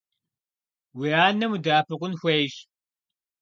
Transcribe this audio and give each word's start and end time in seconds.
Уи 0.97 1.09
анэм 1.25 1.51
удэӏэпыкъун 1.55 2.13
хуейщ. 2.19 2.55